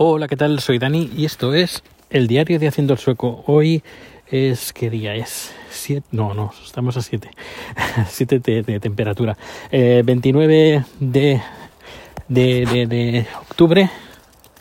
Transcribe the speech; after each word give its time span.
Hola, 0.00 0.28
¿qué 0.28 0.36
tal? 0.36 0.60
Soy 0.60 0.78
Dani 0.78 1.10
y 1.16 1.24
esto 1.24 1.54
es 1.54 1.82
el 2.08 2.28
diario 2.28 2.60
de 2.60 2.68
Haciendo 2.68 2.92
el 2.92 3.00
Sueco. 3.00 3.42
Hoy 3.48 3.82
es, 4.28 4.72
¿qué 4.72 4.90
día 4.90 5.16
es? 5.16 5.52
Siete, 5.70 6.06
no, 6.12 6.34
no, 6.34 6.52
estamos 6.64 6.96
a 6.96 7.02
7. 7.02 7.28
7 8.08 8.38
de, 8.64 8.78
temperatura. 8.78 9.36
Eh, 9.72 10.04
29 10.06 10.84
de, 11.00 11.42
de, 12.28 12.86
de, 12.86 13.26
octubre. 13.40 13.90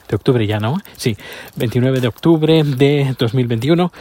De 0.09 0.15
octubre 0.15 0.47
ya, 0.47 0.59
¿no? 0.59 0.79
Sí, 0.95 1.15
29 1.55 2.01
de 2.01 2.07
octubre 2.07 2.63
de 2.63 3.13
2021. 3.19 3.91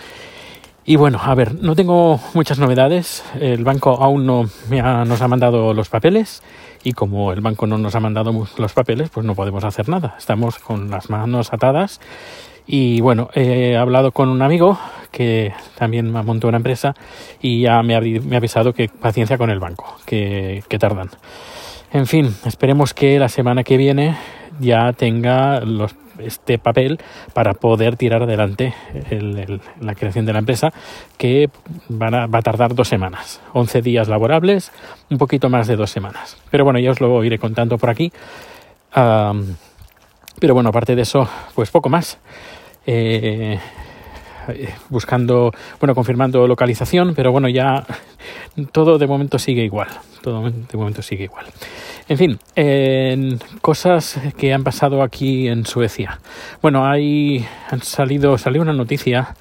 Y 0.88 0.94
bueno, 0.94 1.18
a 1.20 1.34
ver, 1.34 1.60
no 1.60 1.74
tengo 1.74 2.20
muchas 2.32 2.60
novedades. 2.60 3.24
El 3.40 3.64
banco 3.64 4.00
aún 4.00 4.24
no 4.24 4.48
me 4.70 4.80
ha, 4.80 5.04
nos 5.04 5.20
ha 5.20 5.26
mandado 5.26 5.74
los 5.74 5.88
papeles 5.88 6.44
y 6.84 6.92
como 6.92 7.32
el 7.32 7.40
banco 7.40 7.66
no 7.66 7.76
nos 7.76 7.96
ha 7.96 8.00
mandado 8.00 8.46
los 8.56 8.72
papeles, 8.72 9.10
pues 9.10 9.26
no 9.26 9.34
podemos 9.34 9.64
hacer 9.64 9.88
nada. 9.88 10.14
Estamos 10.16 10.60
con 10.60 10.88
las 10.88 11.10
manos 11.10 11.52
atadas 11.52 12.00
y 12.68 13.00
bueno, 13.00 13.30
he 13.34 13.77
hablado 13.77 14.12
con 14.12 14.28
un 14.28 14.42
amigo 14.42 14.78
que 15.10 15.52
también 15.77 16.12
montado 16.12 16.50
una 16.50 16.58
empresa 16.58 16.94
y 17.42 17.62
ya 17.62 17.82
me 17.82 17.96
ha, 17.96 18.00
me 18.00 18.36
ha 18.36 18.38
avisado 18.38 18.72
que 18.72 18.88
paciencia 18.88 19.38
con 19.38 19.50
el 19.50 19.58
banco, 19.58 19.96
que, 20.06 20.62
que 20.68 20.78
tardan. 20.78 21.10
En 21.92 22.06
fin, 22.06 22.32
esperemos 22.44 22.94
que 22.94 23.18
la 23.18 23.28
semana 23.28 23.64
que 23.64 23.77
viene 23.77 24.16
ya 24.60 24.92
tenga 24.92 25.60
los 25.62 25.96
este 26.19 26.59
papel 26.59 26.98
para 27.33 27.55
poder 27.55 27.97
tirar 27.97 28.23
adelante 28.23 28.75
el, 29.11 29.38
el, 29.38 29.61
la 29.80 29.95
creación 29.95 30.27
de 30.27 30.33
la 30.33 30.39
empresa 30.39 30.73
que 31.19 31.48
van 31.89 32.15
a, 32.15 32.27
va 32.27 32.39
a 32.39 32.42
tardar 32.42 32.75
dos 32.75 32.89
semanas, 32.89 33.41
11 33.52 33.83
días 33.83 34.09
laborables, 34.09 34.73
un 35.11 35.19
poquito 35.19 35.48
más 35.48 35.66
de 35.66 35.77
dos 35.77 35.91
semanas. 35.91 36.37
Pero 36.51 36.65
bueno, 36.65 36.79
ya 36.79 36.91
os 36.91 37.01
lo 37.01 37.23
iré 37.25 37.39
contando 37.39 37.79
por 37.79 37.91
aquí. 37.91 38.12
Pero 38.92 40.55
bueno, 40.55 40.70
aparte 40.70 40.95
de 40.95 41.02
eso, 41.02 41.29
pues 41.55 41.70
poco 41.70 41.89
más. 41.89 42.19
Eh, 42.87 43.59
buscando, 44.89 45.51
bueno, 45.80 45.95
confirmando 45.95 46.47
localización, 46.47 47.14
pero 47.14 47.33
bueno, 47.33 47.48
ya 47.48 47.84
todo 48.73 48.98
de 48.98 49.06
momento 49.06 49.39
sigue 49.39 49.65
igual. 49.65 49.89
Todo 50.23 50.51
de 50.51 50.79
momento 50.79 51.03
sigue 51.03 51.25
igual. 51.25 51.47
En 52.09 52.19
fin, 52.19 52.39
eh, 52.55 53.39
cosas 53.61 54.20
que 54.37 54.53
han 54.53 54.65
pasado 54.65 55.03
aquí 55.03 55.48
en 55.48 55.67
Suecia. 55.67 56.20
Bueno, 56.62 56.87
hay 56.87 57.45
han 57.70 57.83
salido 57.83 58.39
salió 58.39 58.62
una 58.62 58.73
noticia 58.73 59.34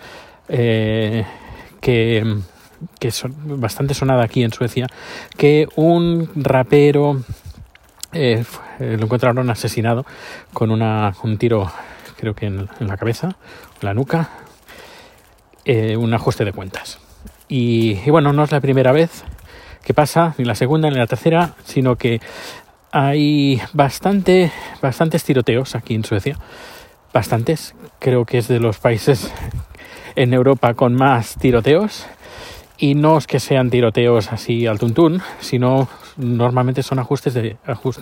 eh, 0.49 1.25
que 1.81 2.23
que 2.99 3.07
es 3.09 3.23
bastante 3.45 3.93
sonada 3.93 4.23
aquí 4.23 4.43
en 4.43 4.51
Suecia, 4.51 4.87
que 5.37 5.67
un 5.75 6.29
rapero 6.35 7.21
eh, 8.11 8.43
lo 8.79 9.03
encontraron 9.03 9.49
asesinado 9.49 10.05
con 10.53 10.71
una, 10.71 11.13
un 11.23 11.37
tiro, 11.37 11.71
creo 12.17 12.33
que 12.33 12.47
en, 12.47 12.69
en 12.79 12.87
la 12.87 12.97
cabeza, 12.97 13.27
en 13.27 13.85
la 13.85 13.93
nuca, 13.93 14.29
eh, 15.65 15.97
un 15.97 16.13
ajuste 16.13 16.45
de 16.45 16.53
cuentas. 16.53 16.99
Y, 17.47 18.09
bueno, 18.09 18.33
no 18.33 18.43
es 18.43 18.51
la 18.51 18.61
primera 18.61 18.91
vez 18.91 19.23
que 19.83 19.93
pasa, 19.93 20.33
ni 20.37 20.45
la 20.45 20.55
segunda 20.55 20.89
ni 20.89 20.95
la 20.95 21.07
tercera, 21.07 21.53
sino 21.63 21.95
que 21.95 22.19
hay 22.91 23.61
bastante, 23.73 24.51
bastantes 24.81 25.23
tiroteos 25.23 25.75
aquí 25.75 25.93
en 25.95 26.03
Suecia. 26.03 26.37
Bastantes. 27.13 27.75
Creo 27.99 28.25
que 28.25 28.39
es 28.39 28.47
de 28.47 28.59
los 28.59 28.79
países 28.79 29.31
en 30.15 30.33
Europa 30.33 30.73
con 30.73 30.95
más 30.95 31.35
tiroteos. 31.35 32.07
Y 32.77 32.95
no 32.95 33.17
es 33.17 33.27
que 33.27 33.39
sean 33.39 33.69
tiroteos 33.69 34.31
así 34.33 34.67
al 34.67 34.79
tuntún, 34.79 35.21
sino 35.39 35.87
normalmente 36.17 36.83
son 36.83 36.99
ajustes 36.99 37.33
de, 37.33 37.57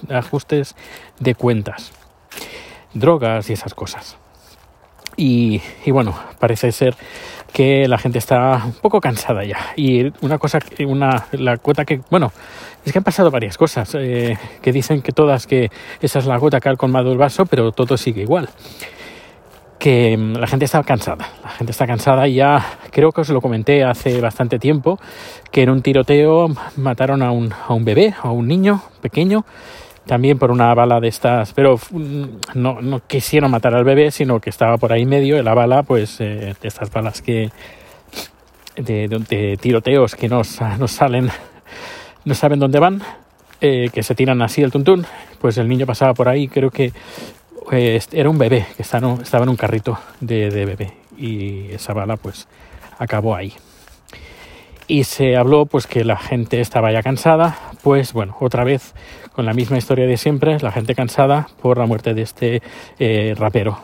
ajustes 0.10 0.76
de 1.20 1.36
cuentas, 1.36 1.92
drogas 2.94 3.50
y 3.50 3.54
esas 3.54 3.74
cosas. 3.74 4.18
Y, 5.16 5.62
bueno, 5.88 6.16
parece 6.40 6.72
ser 6.72 6.96
que 7.52 7.88
la 7.88 7.98
gente 7.98 8.18
está 8.18 8.64
un 8.66 8.74
poco 8.74 9.00
cansada 9.00 9.44
ya. 9.44 9.58
Y 9.76 10.12
una 10.22 10.38
cosa, 10.38 10.60
una, 10.88 11.28
la 11.34 11.58
gota 11.58 11.86
que, 11.86 12.02
bueno, 12.10 12.32
es 12.84 12.92
que 12.92 12.98
han 12.98 13.04
pasado 13.04 13.30
varias 13.30 13.58
cosas 13.58 13.96
eh, 13.96 14.38
que 14.62 14.72
dicen 14.72 15.02
que 15.02 15.12
todas 15.12 15.46
que 15.46 15.70
esa 16.02 16.20
es 16.20 16.26
la 16.26 16.38
gota 16.38 16.60
que 16.60 16.70
ha 16.70 16.76
colmado 16.76 17.12
el 17.12 17.18
vaso, 17.18 17.46
pero 17.46 17.72
todo 17.72 17.96
sigue 17.98 18.24
igual. 18.24 18.50
Que 19.78 20.18
la 20.18 20.48
gente 20.48 20.66
está 20.66 20.82
cansada, 20.84 21.28
la 21.44 21.50
gente 21.50 21.72
está 21.72 21.86
cansada 21.86 22.28
y 22.28 22.36
ya 22.36 22.66
creo 22.92 23.12
que 23.12 23.22
os 23.22 23.30
lo 23.30 23.42
comenté 23.42 23.84
hace 23.84 24.22
bastante 24.22 24.58
tiempo, 24.58 24.98
que 25.52 25.64
en 25.64 25.70
un 25.70 25.82
tiroteo 25.82 26.48
mataron 26.78 27.22
a 27.22 27.32
un, 27.32 27.52
a 27.52 27.74
un 27.74 27.84
bebé, 27.84 28.14
a 28.22 28.32
un 28.32 28.48
niño 28.48 28.82
pequeño, 29.02 29.46
también 30.06 30.38
por 30.38 30.52
una 30.52 30.74
bala 30.74 31.00
de 31.00 31.08
estas, 31.08 31.54
pero 31.54 31.80
no, 32.54 32.82
no 32.82 33.00
quisieron 33.06 33.52
matar 33.52 33.74
al 33.74 33.84
bebé, 33.84 34.12
sino 34.12 34.40
que 34.40 34.50
estaba 34.50 34.78
por 34.78 34.92
ahí 34.92 35.06
medio, 35.06 35.38
y 35.38 35.44
la 35.44 35.54
bala, 35.54 35.84
pues, 35.84 36.20
eh, 36.20 36.56
estas 36.62 36.92
balas 36.92 37.22
que, 37.22 37.52
de, 38.76 39.58
tiroteos 39.60 40.16
que 40.16 40.28
nos, 40.28 40.60
nos, 40.80 40.92
salen, 40.92 41.30
no 42.26 42.34
saben 42.34 42.60
dónde 42.60 42.80
van, 42.80 43.02
eh, 43.62 43.90
que 43.94 44.04
se 44.04 44.16
tiran 44.16 44.42
así 44.42 44.62
el 44.62 44.72
tuntún, 44.72 45.06
pues 45.40 45.58
el 45.58 45.68
niño 45.68 45.86
pasaba 45.86 46.14
por 46.14 46.28
ahí, 46.28 46.48
creo 46.48 46.70
que 46.70 46.92
eh, 47.72 48.00
era 48.12 48.30
un 48.30 48.38
bebé, 48.38 48.66
que 48.76 48.82
estaba, 48.82 49.14
estaba 49.22 49.44
en 49.44 49.50
un 49.50 49.56
carrito 49.56 49.98
de, 50.20 50.50
de 50.50 50.66
bebé, 50.66 50.94
y 51.18 51.72
esa 51.72 51.94
bala, 51.94 52.18
pues, 52.18 52.48
acabó 53.00 53.36
ahí. 53.36 53.54
Y 54.86 55.06
se 55.06 55.38
habló 55.38 55.66
pues 55.66 55.88
que 55.88 56.04
la 56.04 56.18
gente 56.18 56.60
estaba 56.60 56.92
ya 56.92 57.02
cansada, 57.02 57.58
pues 57.84 58.14
bueno, 58.14 58.36
otra 58.40 58.64
vez 58.64 58.96
con 59.34 59.46
la 59.46 59.54
misma 59.54 59.78
historia 59.78 60.08
de 60.08 60.18
siempre, 60.18 60.58
la 60.60 60.72
gente 60.72 60.96
cansada 60.96 61.50
por 61.62 61.78
la 61.78 61.86
muerte 61.86 62.14
de 62.14 62.22
este 62.22 62.62
eh, 62.98 63.36
rapero 63.38 63.78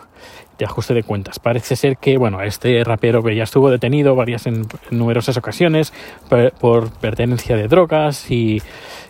de 0.57 0.65
ajuste 0.65 0.93
de 0.93 1.03
cuentas. 1.03 1.39
Parece 1.39 1.75
ser 1.75 1.97
que, 1.97 2.17
bueno, 2.17 2.41
este 2.41 2.83
rapero 2.83 3.23
que 3.23 3.35
ya 3.35 3.43
estuvo 3.43 3.69
detenido 3.69 4.15
varias 4.15 4.45
en, 4.45 4.67
numerosas 4.89 5.37
ocasiones 5.37 5.93
por, 6.29 6.51
por, 6.53 6.91
pertenencia 6.91 7.55
de 7.55 7.67
drogas 7.67 8.29
y, 8.31 8.61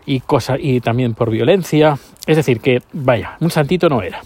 y, 0.06 0.20
cosa, 0.22 0.58
y 0.60 0.80
también 0.80 1.14
por 1.14 1.32
violencia. 1.32 1.98
Es 2.28 2.38
decir, 2.38 2.60
que, 2.60 2.82
vaya, 2.94 3.38
un 3.40 3.50
santito 3.50 3.90
no 3.90 4.02
era. 4.02 4.22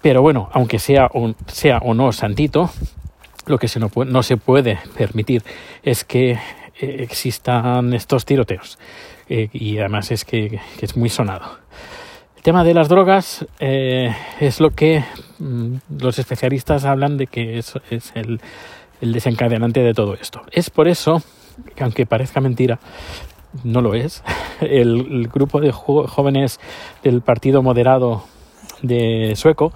Pero 0.00 0.22
bueno, 0.22 0.48
aunque 0.52 0.80
sea, 0.80 1.08
un, 1.14 1.36
sea 1.46 1.78
o 1.78 1.94
no 1.94 2.10
santito, 2.12 2.70
lo 3.46 3.58
que 3.58 3.68
se 3.68 3.78
no, 3.78 3.90
no 4.06 4.22
se 4.22 4.36
puede 4.36 4.78
permitir 4.96 5.44
es 5.82 6.04
que 6.04 6.38
existan 6.80 7.94
estos 7.94 8.24
tiroteos. 8.24 8.78
Eh, 9.34 9.48
y 9.54 9.78
además 9.78 10.10
es 10.10 10.26
que, 10.26 10.60
que, 10.78 10.84
es 10.84 10.94
muy 10.94 11.08
sonado. 11.08 11.46
El 12.36 12.42
tema 12.42 12.64
de 12.64 12.74
las 12.74 12.90
drogas 12.90 13.46
eh, 13.60 14.14
es 14.40 14.60
lo 14.60 14.72
que 14.72 15.02
mm, 15.38 15.76
los 16.00 16.18
especialistas 16.18 16.84
hablan 16.84 17.16
de 17.16 17.28
que 17.28 17.56
es, 17.56 17.72
es 17.88 18.12
el, 18.14 18.42
el, 19.00 19.12
desencadenante 19.14 19.80
de 19.80 19.94
todo 19.94 20.12
esto. 20.20 20.42
Es 20.50 20.68
por 20.68 20.86
eso, 20.86 21.22
que 21.74 21.82
aunque 21.82 22.04
parezca 22.04 22.42
mentira, 22.42 22.78
no 23.64 23.80
lo 23.80 23.94
es, 23.94 24.22
el, 24.60 25.00
el 25.10 25.28
grupo 25.28 25.62
de 25.62 25.72
jóvenes 25.72 26.60
del 27.02 27.22
Partido 27.22 27.62
Moderado 27.62 28.24
de 28.82 29.32
Sueco 29.34 29.72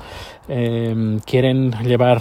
eh, 0.48 1.18
quieren 1.24 1.70
llevar 1.82 2.20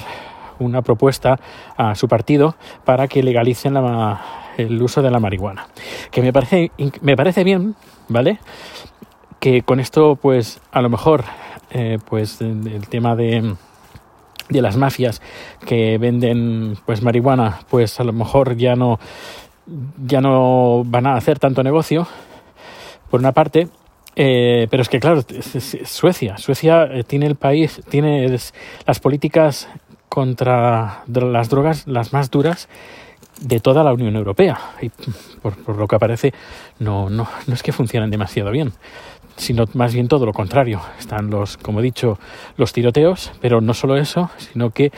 una 0.59 0.81
propuesta 0.84 1.38
a 1.75 1.96
su 1.96 2.07
partido 2.07 2.56
para 2.85 3.09
que 3.09 3.22
legalicen 3.22 3.73
la, 3.73 4.44
el 4.57 4.81
uso 4.81 5.01
de 5.01 5.11
la 5.11 5.19
marihuana. 5.19 5.67
Que 6.11 6.21
me 6.21 6.33
parece, 6.33 6.71
me 7.01 7.16
parece 7.16 7.43
bien, 7.43 7.75
¿vale? 8.07 8.39
Que 9.39 9.61
con 9.61 9.79
esto, 9.79 10.16
pues, 10.16 10.61
a 10.71 10.81
lo 10.81 10.89
mejor, 10.89 11.23
eh, 11.71 11.99
pues, 12.07 12.41
el 12.41 12.88
tema 12.88 13.16
de 13.16 13.55
de 14.49 14.61
las 14.61 14.77
mafias 14.77 15.21
que 15.66 15.97
venden 15.97 16.77
pues 16.85 17.01
marihuana 17.01 17.59
pues 17.69 17.99
a 17.99 18.03
lo 18.03 18.13
mejor 18.13 18.55
ya 18.57 18.75
no 18.75 18.99
ya 20.05 20.21
no 20.21 20.83
van 20.85 21.07
a 21.07 21.16
hacer 21.16 21.39
tanto 21.39 21.63
negocio 21.63 22.07
por 23.09 23.19
una 23.19 23.31
parte 23.31 23.67
eh, 24.16 24.67
pero 24.69 24.83
es 24.83 24.89
que 24.89 24.99
claro 24.99 25.23
Suecia 25.85 26.37
Suecia 26.37 26.89
tiene 27.07 27.25
el 27.25 27.35
país 27.35 27.81
tiene 27.89 28.37
las 28.85 28.99
políticas 28.99 29.67
contra 30.09 31.03
las 31.07 31.49
drogas 31.49 31.87
las 31.87 32.13
más 32.13 32.29
duras 32.29 32.69
de 33.41 33.59
toda 33.59 33.84
la 33.84 33.93
Unión 33.93 34.16
Europea. 34.16 34.59
Y 34.82 34.90
por, 35.41 35.78
lo 35.78 35.87
que 35.87 35.99
parece, 35.99 36.34
no, 36.79 37.09
no, 37.09 37.28
no 37.47 37.53
es 37.53 37.64
que 37.64 37.72
funcionen 37.72 38.09
demasiado 38.09 38.52
bien, 38.52 38.73
sino 39.35 39.66
más 39.73 39.93
bien 39.93 40.08
todo 40.08 40.26
lo 40.26 40.34
contrario. 40.34 40.82
Están 40.99 41.29
los, 41.29 41.58
como 41.58 41.79
he 41.79 41.84
dicho, 41.84 42.17
los 42.58 42.73
tiroteos, 42.73 43.32
pero 43.41 43.61
no 43.61 43.73
solo 43.73 43.97
eso, 43.97 44.29
sino 44.37 44.70
que 44.70 44.91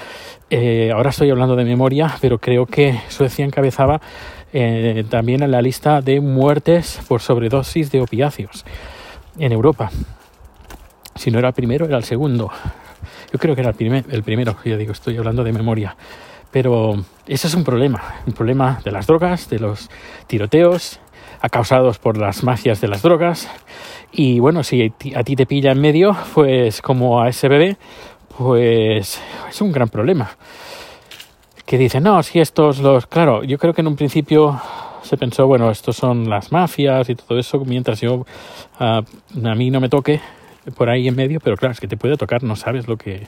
eh, 0.50 0.92
ahora 0.94 1.10
estoy 1.10 1.30
hablando 1.30 1.56
de 1.56 1.66
memoria, 1.66 2.16
pero 2.22 2.38
creo 2.38 2.66
que 2.66 3.00
Suecia 3.10 3.46
encabezaba 3.46 4.02
eh, 4.54 5.04
también 5.10 5.44
en 5.44 5.52
la 5.52 5.62
lista 5.62 6.02
de 6.02 6.22
muertes 6.22 7.02
por 7.08 7.22
sobredosis 7.22 7.92
de 7.92 8.02
opiáceos 8.02 8.66
en 9.38 9.52
Europa. 9.52 9.92
Si 11.16 11.32
no 11.32 11.40
era 11.40 11.50
el 11.50 11.54
primero, 11.54 11.86
era 11.86 11.98
el 11.98 12.04
segundo. 12.04 12.52
Yo 13.32 13.40
creo 13.40 13.56
que 13.56 13.62
era 13.62 13.72
el, 13.72 13.76
primer, 13.76 14.06
el 14.10 14.24
primero, 14.24 14.56
ya 14.64 14.78
digo, 14.78 14.92
estoy 14.92 15.18
hablando 15.18 15.44
de 15.44 15.52
memoria. 15.52 15.96
Pero 16.52 17.04
ese 17.28 17.48
es 17.48 17.54
un 17.54 17.64
problema, 17.64 18.02
un 18.26 18.34
problema 18.34 18.80
de 18.84 18.92
las 18.92 19.08
drogas, 19.08 19.50
de 19.50 19.60
los 19.60 19.90
tiroteos, 20.28 21.00
causados 21.52 22.00
por 22.00 22.18
las 22.18 22.44
mafias 22.44 22.82
de 22.82 22.88
las 22.88 23.02
drogas. 23.02 23.50
Y 24.12 24.40
bueno, 24.40 24.64
si 24.64 24.94
a 25.16 25.24
ti 25.24 25.36
te 25.36 25.46
pilla 25.46 25.72
en 25.72 25.82
medio, 25.82 26.16
pues 26.34 26.82
como 26.82 27.22
a 27.22 27.30
ese 27.30 27.48
bebé, 27.48 27.78
pues 28.38 29.22
es 29.50 29.62
un 29.62 29.72
gran 29.72 29.90
problema. 29.90 30.32
Que 31.66 31.78
dicen, 31.78 32.04
no, 32.04 32.24
si 32.24 32.40
estos 32.40 32.80
los... 32.80 33.08
Claro, 33.08 33.44
yo 33.44 33.58
creo 33.58 33.74
que 33.74 33.82
en 33.82 33.88
un 33.88 33.96
principio 33.96 34.60
se 35.04 35.18
pensó, 35.18 35.48
bueno, 35.48 35.70
estos 35.70 35.98
son 35.98 36.30
las 36.30 36.52
mafias 36.52 37.10
y 37.10 37.16
todo 37.16 37.38
eso, 37.38 37.60
mientras 37.66 38.02
yo 38.02 38.26
a 38.80 39.04
mí 39.34 39.70
no 39.70 39.80
me 39.80 39.90
toque 39.90 40.22
por 40.76 40.90
ahí 40.90 41.08
en 41.08 41.16
medio, 41.16 41.40
pero 41.42 41.56
claro, 41.58 41.74
es 41.74 41.80
que 41.80 41.88
te 41.88 41.98
puede 41.98 42.18
tocar, 42.18 42.44
no 42.44 42.56
sabes 42.56 42.88
lo 42.88 42.98
que... 42.98 43.28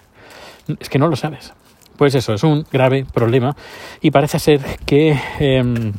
Es 0.80 0.89
que 0.89 1.00
no 1.00 1.07
lo 1.07 1.16
sabes. 1.16 1.54
Pues 2.00 2.16
eso, 2.16 2.34
es 2.34 2.44
un 2.46 2.66
grave 2.72 3.06
problema 3.13 3.57
y 4.00 4.12
parece 4.12 4.40
ser 4.40 4.62
que 4.86 5.19
em, 5.42 5.92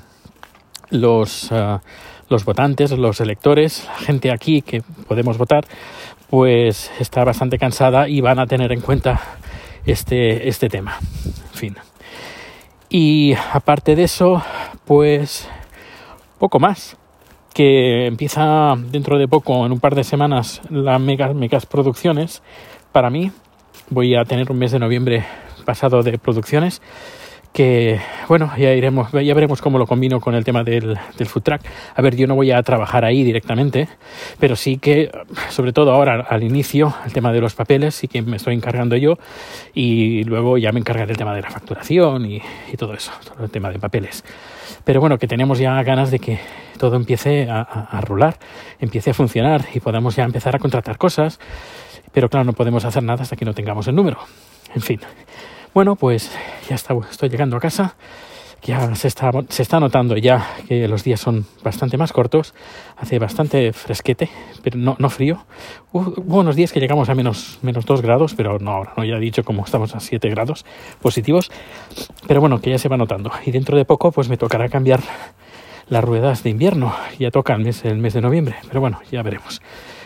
los, 0.88 1.52
ah, 1.52 1.82
los 2.31 2.47
votantes, 2.47 2.93
los 2.93 3.20
electores, 3.20 3.87
la 3.87 3.99
gente 3.99 4.32
aquí 4.32 4.62
que 4.62 4.81
podemos 5.06 5.37
votar, 5.37 5.67
pues 6.31 6.91
está 6.99 7.23
bastante 7.23 7.58
cansada 7.58 8.08
y 8.08 8.23
van 8.23 8.38
a 8.38 8.47
tener 8.47 8.73
en 8.73 8.81
cuenta 8.81 9.20
este, 9.85 10.49
este 10.49 10.70
tema. 10.70 10.97
En 11.26 11.58
fin. 11.58 11.76
Y 12.88 13.35
aparte 13.53 13.94
de 13.94 14.05
eso, 14.05 14.43
pues 14.87 15.46
poco 16.38 16.58
más 16.61 16.96
que 17.53 18.06
empieza 18.06 18.75
dentro 18.91 19.19
de 19.19 19.29
poco, 19.29 19.67
en 19.67 19.73
un 19.73 19.81
par 19.81 19.94
de 19.94 20.05
semanas, 20.05 20.62
las 20.70 20.99
megas, 20.99 21.35
megas 21.35 21.67
producciones. 21.67 22.43
Para 22.91 23.11
mí, 23.11 23.32
voy 23.91 24.14
a 24.14 24.25
tener 24.25 24.50
un 24.50 24.58
mes 24.58 24.73
de 24.73 24.79
noviembre 24.79 25.26
pasado 25.70 26.02
de 26.02 26.19
producciones 26.19 26.82
que 27.52 28.00
bueno 28.28 28.50
ya 28.58 28.72
iremos 28.75 29.12
ya 29.12 29.34
veremos 29.34 29.62
cómo 29.62 29.78
lo 29.78 29.87
combino 29.87 30.20
con 30.20 30.34
el 30.34 30.43
tema 30.43 30.64
del, 30.64 30.99
del 31.17 31.28
food 31.28 31.43
track 31.43 31.62
a 31.94 32.02
ver 32.02 32.17
yo 32.17 32.26
no 32.26 32.34
voy 32.34 32.50
a 32.50 32.61
trabajar 32.64 33.05
ahí 33.05 33.22
directamente 33.22 33.88
pero 34.40 34.56
sí 34.56 34.78
que 34.78 35.12
sobre 35.49 35.72
todo 35.72 35.93
ahora 35.93 36.26
al 36.28 36.43
inicio 36.43 36.93
el 37.06 37.12
tema 37.12 37.31
de 37.32 37.40
los 37.40 37.55
papeles 37.55 37.94
sí 37.94 38.08
que 38.08 38.20
me 38.20 38.37
estoy 38.37 38.56
encargando 38.56 38.96
yo 38.96 39.14
y 39.72 40.25
luego 40.25 40.58
ya 40.58 40.72
me 40.72 40.81
encargaré 40.81 41.12
el 41.12 41.17
tema 41.17 41.32
de 41.37 41.43
la 41.43 41.50
facturación 41.50 42.26
y, 42.26 42.43
y 42.72 42.76
todo 42.76 42.94
eso 42.94 43.12
todo 43.25 43.44
el 43.44 43.50
tema 43.52 43.70
de 43.70 43.78
papeles. 43.78 44.25
Pero 44.84 44.99
bueno 44.99 45.19
que 45.19 45.28
tenemos 45.28 45.61
ya 45.61 45.81
ganas 45.84 46.11
de 46.11 46.19
que 46.19 46.40
todo 46.78 46.96
empiece 46.96 47.49
a, 47.49 47.61
a, 47.61 47.99
a 47.99 48.00
rular 48.00 48.38
empiece 48.81 49.11
a 49.11 49.14
funcionar 49.14 49.67
y 49.72 49.78
podamos 49.78 50.17
ya 50.17 50.25
empezar 50.25 50.56
a 50.56 50.58
contratar 50.58 50.99
cosas 50.99 51.38
pero 52.12 52.28
claro 52.28 52.44
no 52.44 52.55
podemos 52.55 52.84
hacer 52.84 53.05
nada 53.05 53.22
hasta 53.22 53.37
que 53.37 53.44
no 53.44 53.55
tengamos 53.55 53.87
el 53.87 53.94
número. 53.94 54.19
En 54.75 54.82
fin 54.82 55.00
bueno, 55.75 55.96
pues 55.96 56.31
ya 56.69 56.75
estoy 56.75 57.28
llegando 57.28 57.56
a 57.56 57.61
casa. 57.61 57.94
Ya 58.62 58.94
se 58.94 59.08
está, 59.08 59.31
se 59.49 59.62
está 59.62 59.81
notando 59.81 60.19
ya 60.19 60.46
que 60.69 60.87
los 60.87 61.02
días 61.02 61.19
son 61.19 61.46
bastante 61.64 61.96
más 61.96 62.12
cortos. 62.12 62.52
Hace 62.99 63.19
bastante 63.19 63.72
fresquete, 63.72 64.28
pero 64.62 64.76
no, 64.76 64.96
no 64.99 65.08
frío. 65.08 65.46
Hubo 65.93 66.40
unos 66.40 66.56
días 66.56 66.70
que 66.70 66.78
llegamos 66.78 67.08
a 67.08 67.14
menos, 67.14 67.58
menos 67.62 67.87
2 67.87 68.02
grados, 68.02 68.34
pero 68.34 68.58
no 68.58 68.72
ahora, 68.72 68.93
no 68.99 69.05
ya 69.05 69.17
he 69.17 69.20
dicho 69.20 69.44
como 69.44 69.64
estamos 69.64 69.94
a 69.94 70.00
7 70.00 70.28
grados 70.28 70.67
positivos. 71.00 71.50
Pero 72.26 72.40
bueno, 72.40 72.61
que 72.61 72.70
ya 72.70 72.78
se 72.78 72.90
va 72.90 72.99
notando. 72.99 73.31
Y 73.46 73.50
dentro 73.50 73.78
de 73.78 73.87
poco 73.87 74.12
pues 74.12 74.28
me 74.28 74.37
tocará 74.37 74.69
cambiar 74.69 75.00
las 75.88 76.05
ruedas 76.05 76.43
de 76.43 76.50
invierno. 76.50 76.94
Ya 77.19 77.31
toca 77.31 77.55
el 77.55 77.61
mes, 77.64 77.84
el 77.87 77.96
mes 77.96 78.12
de 78.12 78.20
noviembre, 78.20 78.56
pero 78.69 78.81
bueno, 78.81 79.00
ya 79.11 79.22
veremos 79.22 79.62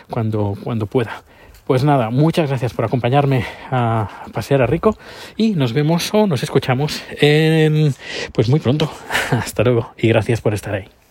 cuando, 0.09 0.53
cuando 0.63 0.85
pueda. 0.85 1.23
Pues 1.65 1.83
nada, 1.83 2.11
muchas 2.11 2.49
gracias 2.49 2.73
por 2.75 2.85
acompañarme 2.85 3.43
a 3.71 4.25
pasear 4.31 4.61
a 4.61 4.67
Rico 4.67 4.95
y 5.35 5.51
nos 5.51 5.73
vemos 5.73 6.13
o 6.13 6.27
nos 6.27 6.43
escuchamos 6.43 7.01
en, 7.19 7.93
pues 8.33 8.49
muy 8.49 8.59
pronto. 8.59 8.91
Hasta 9.31 9.63
luego 9.63 9.93
y 9.97 10.07
gracias 10.07 10.41
por 10.41 10.53
estar 10.53 10.75
ahí. 10.75 11.04